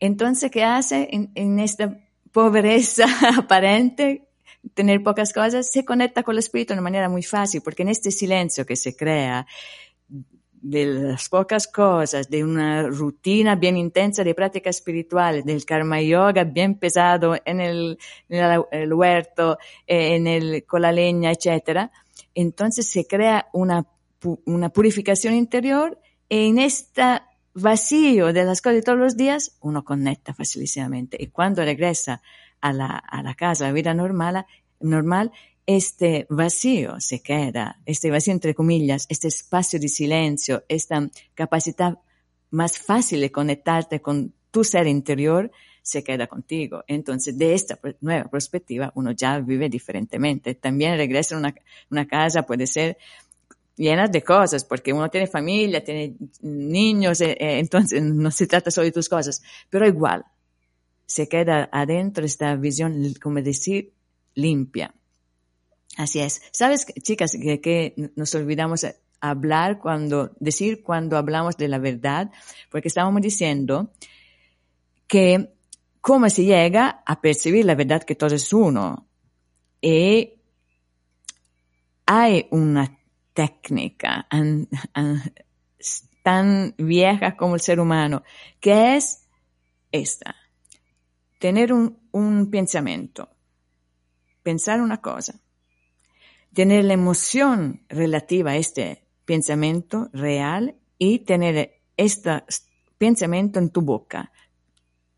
[0.00, 1.98] entonces, ¿qué hace en, en esta
[2.32, 3.06] pobreza
[3.38, 4.28] aparente?
[4.74, 7.88] tener pocas cosas, se conecta con el espíritu de una manera muy fácil, porque en
[7.88, 9.44] este silencio que se crea,
[10.62, 16.44] de las pocas cosas, de una rutina bien intensa de práctica espiritual, del karma yoga
[16.44, 17.98] bien pesado en el,
[18.30, 21.90] huerto, eh, en el, con la leña, etc.
[22.34, 23.84] Entonces se crea una,
[24.44, 25.98] una purificación interior
[26.28, 27.02] y en este
[27.54, 32.22] vacío de las cosas de todos los días uno conecta facilísimamente y cuando regresa
[32.60, 34.46] a la, a la casa, a la vida normal,
[34.78, 35.32] normal,
[35.66, 41.98] este vacío se queda, este vacío entre comillas, este espacio de silencio, esta capacidad
[42.50, 45.50] más fácil de conectarte con tu ser interior,
[45.82, 46.84] se queda contigo.
[46.86, 50.54] Entonces, de esta nueva perspectiva, uno ya vive diferentemente.
[50.54, 51.54] También regresa a una,
[51.90, 52.98] una casa, puede ser
[53.76, 58.70] llena de cosas, porque uno tiene familia, tiene niños, eh, eh, entonces no se trata
[58.70, 60.24] solo de tus cosas, pero igual,
[61.06, 63.92] se queda adentro esta visión, como decir,
[64.34, 64.94] limpia.
[65.96, 66.42] Así es.
[66.52, 68.86] ¿Sabes, chicas, que, nos olvidamos
[69.20, 72.30] hablar cuando, decir cuando hablamos de la verdad?
[72.70, 73.92] Porque estábamos diciendo
[75.06, 75.54] que
[76.00, 79.06] cómo se llega a percibir la verdad que todo es uno.
[79.80, 80.34] Y
[82.06, 82.98] hay una
[83.32, 84.26] técnica
[86.22, 88.22] tan vieja como el ser humano,
[88.60, 89.26] que es
[89.90, 90.36] esta,
[91.38, 93.28] tener un pensamiento
[94.42, 95.34] pensar una cosa,
[96.54, 102.44] tener la emoción relativa a este pensamiento real y tener este
[102.98, 104.32] pensamiento en tu boca.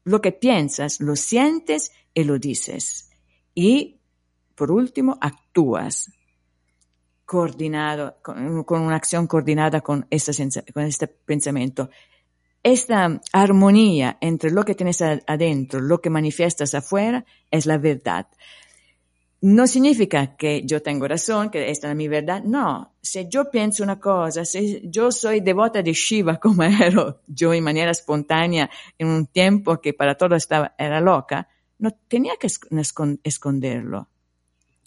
[0.05, 3.11] Lo que piensas, lo sientes y lo dices.
[3.55, 4.01] Y,
[4.55, 6.13] por último, actúas
[7.25, 10.07] coordinado, con, una acción coordinada con,
[10.73, 11.91] con este pensamiento.
[12.63, 18.27] Esta armonía entre lo que tienes adentro, lo que manifiestas afuera, es la verdad.
[19.45, 22.43] No significa que yo tengo razón, que esta es mi verdad.
[22.43, 27.53] No, si yo pienso una cosa, si yo soy devota de Shiva como era yo
[27.53, 31.47] en manera espontánea en un tiempo que para todo estaba, era loca,
[31.79, 32.49] no tenía que
[33.23, 34.09] esconderlo.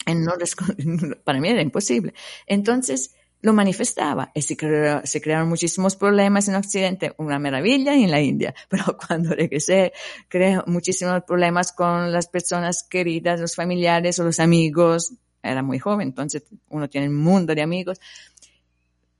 [0.08, 0.32] No,
[1.24, 2.12] para mí era imposible.
[2.44, 4.56] Entonces lo manifestaba y se,
[5.04, 9.92] se, crearon muchísimos problemas en Occidente, una maravilla en la India, pero cuando regresé
[10.28, 15.12] creé muchísimos problemas con las personas queridas, los familiares o los amigos.
[15.40, 18.00] Era muy joven, entonces uno tiene un mundo de amigos,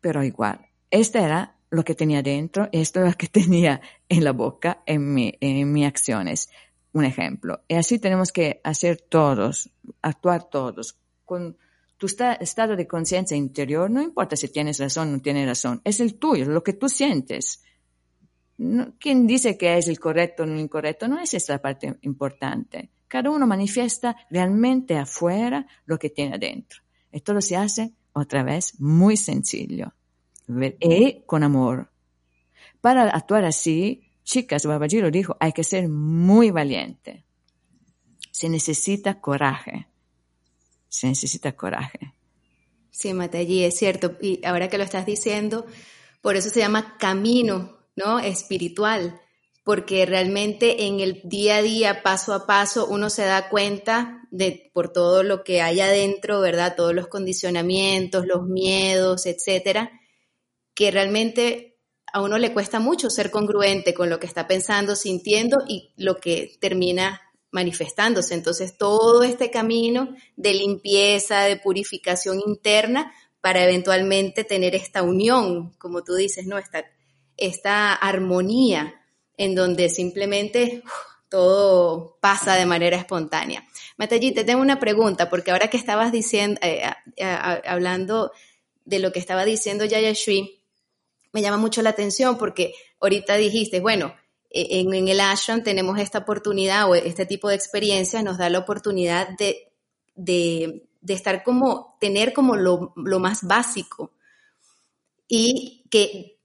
[0.00, 4.32] pero igual, este era lo que tenía dentro, esto es lo que tenía en la
[4.32, 6.48] boca, en, mi, en mis acciones
[6.92, 7.62] un ejemplo.
[7.68, 9.70] Y así tenemos que hacer todos,
[10.02, 10.98] actuar todos.
[11.24, 11.56] Con
[11.98, 16.00] tu estado de conciencia interior, no importa si tienes razón o no tienes razón, es
[16.00, 17.62] el tuyo, lo que tú sientes.
[18.56, 21.98] No, quien dice que es el correcto o no incorrecto, no es esa la parte
[22.02, 22.90] importante.
[23.06, 26.80] Cada uno manifiesta realmente afuera lo que tiene adentro.
[27.12, 29.92] Y todo se hace, otra vez, muy sencillo.
[30.80, 31.90] Y con amor.
[32.80, 37.24] Para actuar así, Chicas, Babaji lo dijo, hay que ser muy valiente.
[38.30, 39.88] Se necesita coraje.
[40.88, 42.14] Se necesita coraje.
[42.90, 44.16] Sí, Matallí, es cierto.
[44.20, 45.66] Y ahora que lo estás diciendo,
[46.20, 48.18] por eso se llama camino, ¿no?
[48.18, 49.20] Espiritual.
[49.62, 54.70] Porque realmente en el día a día, paso a paso, uno se da cuenta de
[54.72, 56.74] por todo lo que hay adentro, ¿verdad?
[56.76, 59.92] Todos los condicionamientos, los miedos, etcétera,
[60.74, 61.78] que realmente
[62.12, 66.16] a uno le cuesta mucho ser congruente con lo que está pensando, sintiendo y lo
[66.16, 68.34] que termina manifestándose.
[68.34, 76.02] Entonces, todo este camino de limpieza, de purificación interna, para eventualmente tener esta unión, como
[76.02, 76.58] tú dices, ¿no?
[76.58, 76.84] Esta,
[77.36, 78.94] esta armonía
[79.36, 80.82] en donde simplemente
[81.28, 83.64] todo pasa de manera espontánea.
[83.96, 86.82] Matallí, te tengo una pregunta, porque ahora que estabas diciendo, eh,
[87.66, 88.32] hablando
[88.84, 90.62] de lo que estaba diciendo Yayashui,
[91.32, 94.14] me llama mucho la atención porque ahorita dijiste, bueno,
[94.50, 98.58] e, en, el ashram tenemos esta oportunidad o este tipo de experiencias nos da la
[98.58, 99.72] oportunidad de,
[100.14, 104.12] de, estar como, tener como lo, más básico
[105.26, 106.38] y que,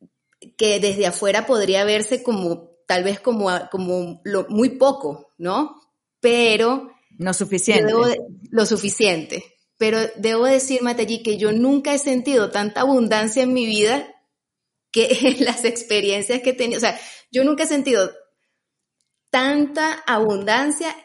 [0.58, 5.82] que, desde afuera podría verse como, tal vez como, como lo, muy poco, ¿no?
[6.20, 6.92] Pero...
[7.20, 7.94] No suficiente.
[8.50, 9.54] lo suficiente.
[9.78, 14.13] Pero debo decir, Matallí, que yo nunca he sentido tanta abundancia en mi vida
[14.94, 16.98] que las experiencias que he tenido, o sea,
[17.32, 18.10] yo nunca he sentido
[19.30, 20.96] tanta abundancia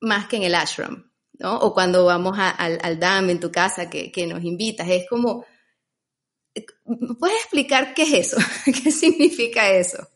[0.00, 1.58] más que en el ashram, ¿no?
[1.58, 5.44] O cuando vamos al, al DAM en tu casa que, nos invitas, es como,
[7.18, 8.36] ¿puedes explicar qué es eso?
[8.64, 10.06] ¿Qué significa eso?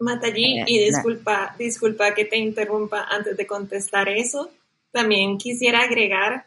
[0.00, 4.50] Matallí, y eh, disculpa, disculpa que te interrumpa antes de contestar eso,
[4.90, 6.46] también quisiera agregar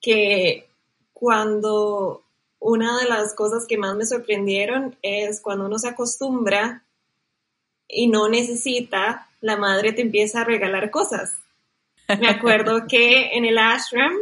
[0.00, 0.68] que
[1.12, 2.23] cuando
[2.64, 6.82] una de las cosas que más me sorprendieron es cuando uno se acostumbra
[7.86, 11.36] y no necesita, la madre te empieza a regalar cosas.
[12.08, 14.14] Me acuerdo que en el ashram,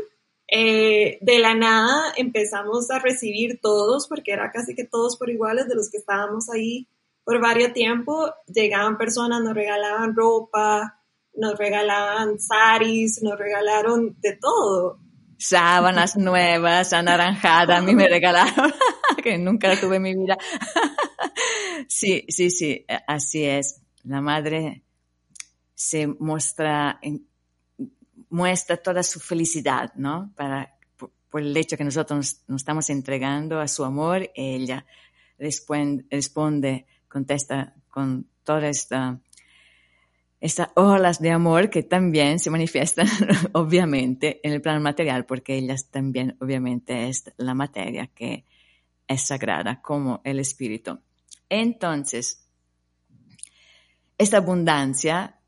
[0.49, 5.69] eh, de la nada empezamos a recibir todos, porque era casi que todos por iguales
[5.69, 6.89] de los que estábamos ahí
[7.23, 11.01] por varios tiempo, llegaban personas, nos regalaban ropa,
[11.33, 14.99] nos regalaban saris, nos regalaron de todo
[15.43, 18.73] sábanas nuevas, anaranjadas, a mí me regalaron,
[19.23, 20.39] que nunca tuve en mi vida.
[21.89, 23.81] sí, sí, sí, así es.
[24.05, 24.83] La madre
[25.75, 27.01] se muestra,
[28.31, 30.33] muestra toda su felicidad, ¿no?
[30.37, 34.87] Para, por, el hecho que nosotros nos, estamos entregando a su amor, ella
[35.39, 39.21] responde, responde contesta con toda esta
[40.43, 43.07] estas olas de amor que también se manifiestan
[43.53, 48.45] obviamente en el plano material, porque ellas también obviamente es la materia que
[49.07, 50.99] es sagrada como el espíritu.
[51.49, 52.45] Entonces,
[54.19, 55.39] esta abundancia,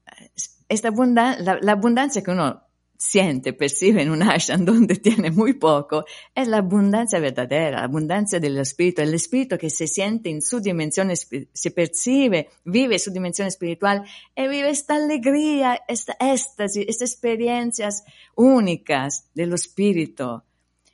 [0.68, 2.62] esta la, abundancia que uno
[3.05, 8.41] siente, percibe en un ashram donde tiene muy poco, es la abundancia verdadera, la abundancia
[8.41, 13.47] del espíritu, el espíritu que se siente en su dimensión, se percibe, vive su dimensión
[13.49, 18.05] espiritual y vive esta alegría, esta éxtasis, estas experiencias
[18.37, 20.43] únicas del espíritu.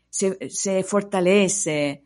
[0.09, 2.03] Se, se fortalece,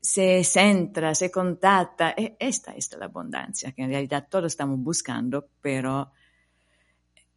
[0.00, 2.14] se centra, se contacta.
[2.16, 6.12] E esta es la abundancia que en realidad todos estamos buscando, pero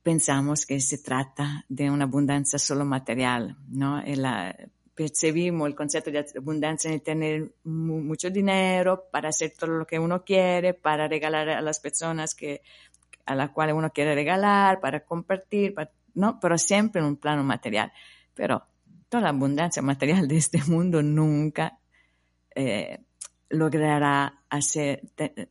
[0.03, 4.03] pensamos que se trata de una abundancia solo material, ¿no?
[4.05, 4.53] La,
[4.93, 10.23] percibimos el concepto de abundancia en tener mucho dinero para hacer todo lo que uno
[10.23, 12.61] quiere, para regalar a las personas que,
[13.25, 15.73] a las cuales uno quiere regalar, para compartir,
[16.15, 16.39] ¿no?
[16.39, 17.91] Pero siempre en un plano material.
[18.35, 18.61] Pero
[19.07, 21.79] toda la abundancia material de este mundo nunca
[22.53, 22.99] eh,
[23.49, 24.41] logrará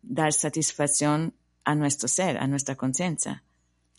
[0.03, 1.35] dar satisfacción
[1.65, 3.43] a nuestro ser, a nuestra conciencia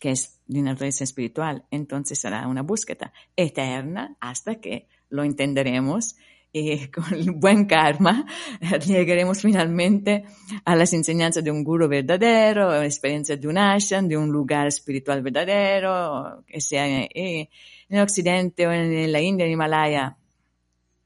[0.04, 6.16] que es de naturaleza espiritual, entonces será una búsqueda eterna hasta que lo entenderemos
[6.52, 8.26] y con el buen karma.
[8.86, 10.24] Llegaremos finalmente
[10.66, 14.30] a las enseñanzas de un guru verdadero, a la experiencia de un ashram, de un
[14.30, 17.48] lugar espiritual verdadero, que sea en
[17.88, 20.18] el occidente o en la India, en Himalaya,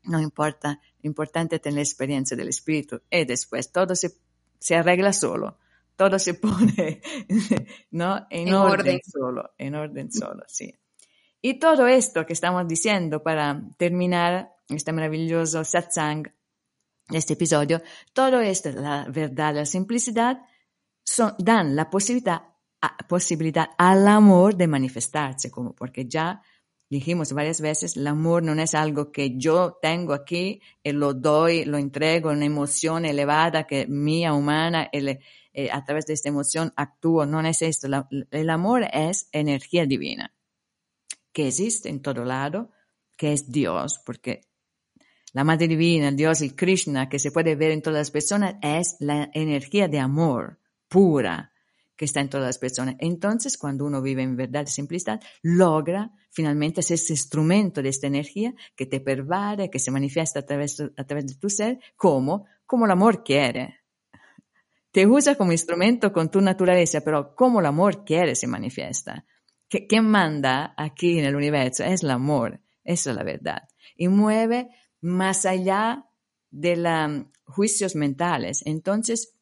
[0.06, 3.00] no importa, lo importante es tener la experiencia del espíritu.
[3.08, 4.10] Y después todo se,
[4.58, 5.56] se arregla solo
[5.98, 7.02] todo se pone
[7.90, 8.24] ¿no?
[8.30, 10.72] en, orden, solo, en orden solo, sí.
[11.42, 16.32] Y todo esto que estamos diciendo para terminar este maravilloso satsang,
[17.10, 17.82] este episodio,
[18.12, 20.38] todo esto, la verdad, la simplicidad,
[21.02, 22.42] son, dan la posibilidad,
[23.08, 26.40] posibilidad al amor de manifestarse, como porque ya
[26.88, 31.64] dijimos varias veces, el amor no es algo que yo tengo aquí y lo doy,
[31.64, 35.18] lo entrego, una emoción elevada que mía, humana, el,
[35.52, 37.88] eh, a través de esta emoción actúo, no es esto.
[38.30, 40.34] el amor es energía divina,
[41.32, 42.70] que existe en todo lado,
[43.16, 44.42] que es Dios, porque
[45.32, 48.96] la Madre Divina, Dios, el Krishna, que se puede ver en todas las personas, es
[49.00, 51.52] la energía de amor pura
[51.96, 52.94] que está en todas las personas.
[53.00, 58.06] Entonces, cuando uno vive en verdad y simplicidad, logra finalmente ser ese instrumento de esta
[58.06, 62.46] energía que te pervade, que se manifiesta a través, a través de tu ser, como,
[62.64, 63.77] como el amor quiere
[64.98, 69.24] te usa como instrumento con tu naturaleza, pero como el amor quiere se manifiesta.
[69.68, 71.84] ¿Quién manda aquí en el universo?
[71.84, 73.68] Es el amor, eso es la verdad.
[73.94, 74.70] Y mueve
[75.00, 76.04] más allá
[76.50, 78.62] de los juicios mentales.
[78.66, 79.38] Entonces,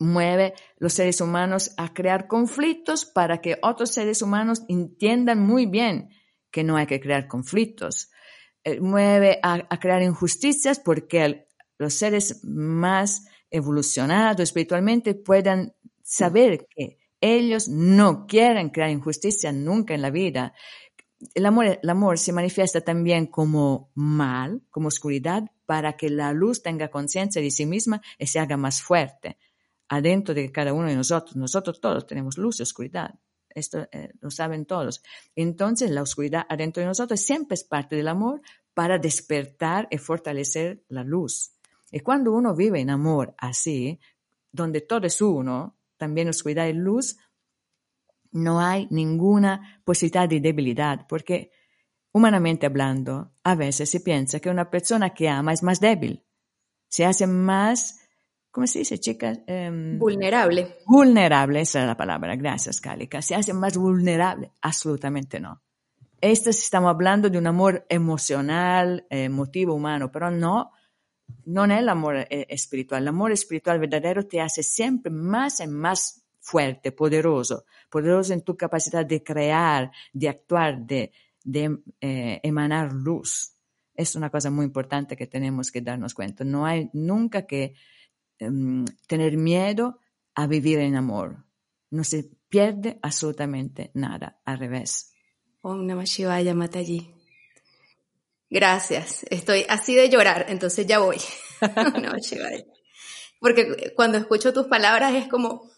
[0.00, 6.08] mueve los seres humanos a crear conflictos para que otros seres humanos entiendan muy bien
[6.50, 8.10] que no hay que crear conflictos.
[8.64, 11.46] Eh, mueve a crear injusticias porque
[11.78, 20.02] los seres más evolucionado espiritualmente puedan saber que ellos no quieren crear injusticia nunca en
[20.02, 20.54] la vida.
[21.34, 26.62] El amor, el amor se manifiesta también como mal, como oscuridad, para que la luz
[26.62, 29.38] tenga conciencia de sí misma y se haga más fuerte
[29.88, 31.36] adentro de cada uno de nosotros.
[31.36, 33.14] Nosotros todos tenemos luz y oscuridad.
[33.48, 35.02] Esto eh, lo saben todos.
[35.34, 38.42] Entonces, la oscuridad adentro de nosotros siempre es parte del amor
[38.74, 41.55] para despertar y fortalecer la luz.
[41.90, 44.00] Y cuando uno vive en amor así,
[44.52, 47.16] donde todo es uno, también oscuridad y luz,
[48.32, 51.50] no hay ninguna posibilidad de debilidad, porque
[52.12, 56.24] humanamente hablando, a veces se piensa que una persona que ama es más débil,
[56.88, 58.00] se hace más,
[58.50, 59.40] ¿cómo se dice, chicas?
[59.46, 60.78] Em, vulnerable.
[60.86, 63.22] Vulnerable, esa es la palabra, gracias, Cálica.
[63.22, 65.62] Se hace más vulnerable, absolutamente no.
[66.20, 70.72] Esto estamos hablando de un amor emocional, emotivo, humano, pero no
[71.44, 73.02] no es el amor eh, espiritual.
[73.02, 78.56] El amor espiritual verdadero te hace siempre más y más fuerte, poderoso, poderoso en tu
[78.56, 81.12] capacidad de crear, de actuar, de,
[82.00, 83.52] eh, emanar luz.
[83.94, 86.44] Es una cosa muy importante que tenemos que darnos cuenta.
[86.44, 87.74] No hay nunca que
[88.38, 89.98] em, tener miedo
[90.34, 91.44] a vivir en amor.
[91.90, 95.12] No se pierde absolutamente nada, al revés.
[95.62, 97.15] Om Namah Shivaya Mataji.
[98.48, 101.16] Gracias, estoy así de llorar, entonces ya voy.
[101.60, 102.12] no,
[103.40, 105.70] Porque cuando escucho tus palabras es como,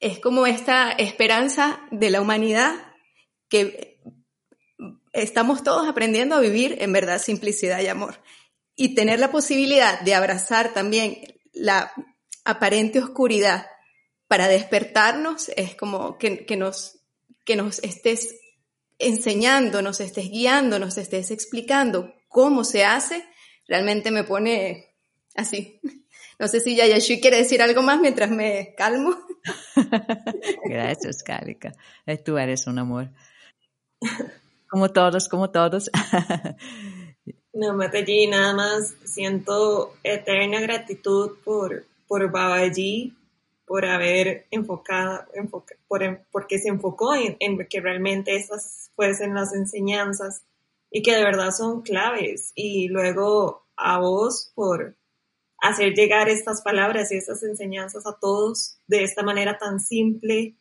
[0.00, 2.74] es como esta esperanza de la humanidad
[3.48, 4.00] que
[5.12, 8.20] estamos todos aprendiendo a vivir en verdad simplicidad y amor.
[8.74, 11.22] Y tener la posibilidad de abrazar también
[11.52, 11.92] la
[12.44, 13.66] aparente oscuridad
[14.26, 16.98] para despertarnos es como que, que nos,
[17.44, 18.34] que nos estés
[19.02, 23.24] enseñando, nos estés guiando, nos estés explicando cómo se hace,
[23.68, 24.94] realmente me pone
[25.34, 25.80] así.
[26.38, 29.14] No sé si Yayashui quiere decir algo más mientras me calmo.
[30.64, 31.72] Gracias, Cálica.
[32.06, 33.10] Eh, tú eres un amor.
[34.68, 35.90] como todos, como todos.
[37.52, 43.14] no, Mataji, nada más siento eterna gratitud por, por Babaji,
[43.66, 45.24] por haber enfocado,
[45.88, 50.42] por, porque se enfocó en, en, que realmente esas fuesen las enseñanzas
[50.90, 52.52] y que de verdad son claves.
[52.54, 54.94] Y luego a vos por
[55.60, 60.54] hacer llegar estas palabras y estas enseñanzas a todos de esta manera tan simple,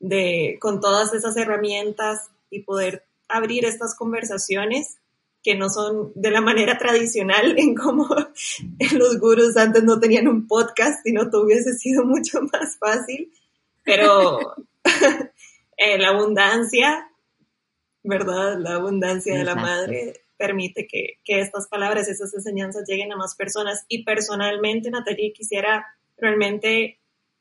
[0.00, 4.98] de, con todas esas herramientas y poder abrir estas conversaciones
[5.48, 8.06] que no son de la manera tradicional en cómo
[8.92, 13.32] los gurús antes no tenían un podcast, sino todo hubiese sido mucho más fácil.
[13.82, 14.38] Pero
[15.78, 17.08] eh, la abundancia,
[18.02, 18.58] ¿verdad?
[18.58, 23.34] La abundancia de la madre permite que, que, estas palabras, esas enseñanzas lleguen a más
[23.34, 23.86] personas.
[23.88, 25.86] Y personalmente, Natalie, quisiera
[26.18, 27.00] realmente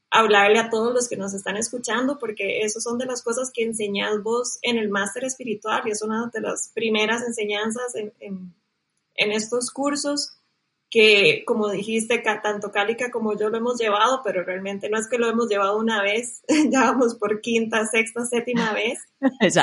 [0.09, 3.63] hablarle a todos los que nos están escuchando, porque eso son de las cosas que
[3.63, 8.53] enseñas vos en el máster espiritual y es una de las primeras enseñanzas en, en,
[9.15, 10.37] en estos cursos
[10.89, 15.17] que, como dijiste, tanto Cálica como yo lo hemos llevado, pero realmente no es que
[15.17, 18.99] lo hemos llevado una vez, ya vamos por quinta, sexta, séptima vez,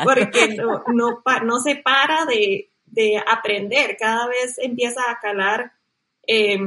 [0.04, 5.72] porque no, no, no se para de, de aprender, cada vez empieza a calar
[6.26, 6.58] eh,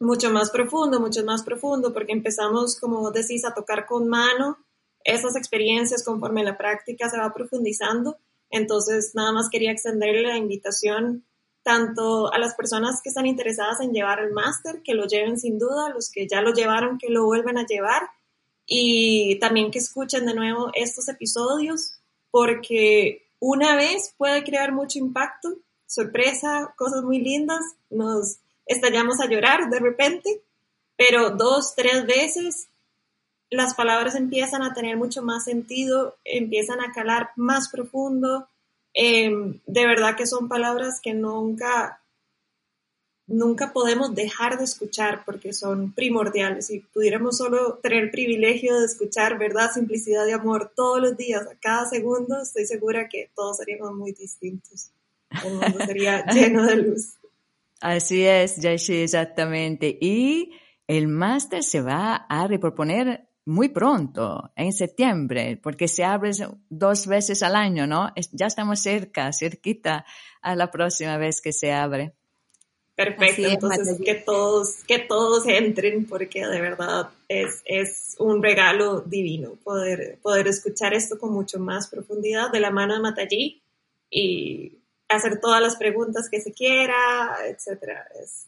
[0.00, 4.58] mucho más profundo, mucho más profundo, porque empezamos, como decís, a tocar con mano
[5.04, 8.18] esas experiencias conforme la práctica se va profundizando.
[8.50, 11.24] Entonces, nada más quería extenderle la invitación
[11.62, 15.58] tanto a las personas que están interesadas en llevar el máster, que lo lleven sin
[15.58, 18.02] duda, los que ya lo llevaron, que lo vuelvan a llevar,
[18.66, 25.56] y también que escuchen de nuevo estos episodios, porque una vez puede crear mucho impacto,
[25.86, 30.42] sorpresa, cosas muy lindas, nos estallamos a llorar de repente,
[30.96, 32.68] pero dos, tres veces
[33.50, 38.48] las palabras empiezan a tener mucho más sentido, empiezan a calar más profundo.
[38.94, 42.00] Em, de verdad que son palabras que nunca,
[43.26, 46.68] nunca podemos dejar de escuchar porque son primordiales.
[46.68, 51.46] Si pudiéramos solo tener el privilegio de escuchar verdad, simplicidad y amor todos los días,
[51.48, 54.90] a cada segundo, estoy segura que todos seríamos muy distintos.
[55.44, 57.19] El mundo sería lleno de luz.
[57.80, 59.98] Así es, Yashi, exactamente.
[60.00, 60.52] Y
[60.86, 66.30] el máster se va a reproponer muy pronto, en septiembre, porque se abre
[66.68, 68.12] dos veces al año, ¿no?
[68.32, 70.04] Ya estamos cerca, cerquita
[70.42, 72.14] a la próxima vez que se abre.
[72.94, 79.54] Perfecto, entonces que todos, que todos entren porque de verdad es, es un regalo divino
[79.64, 83.62] poder, poder escuchar esto con mucho más profundidad de la mano de Matallí
[84.10, 84.79] y
[85.10, 88.06] hacer todas las preguntas que se quiera, etcétera.
[88.22, 88.46] Es